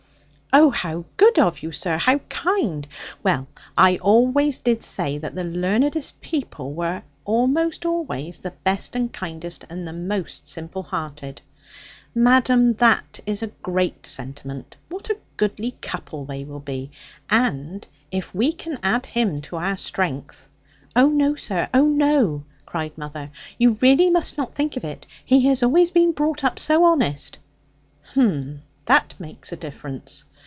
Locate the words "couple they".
15.79-16.43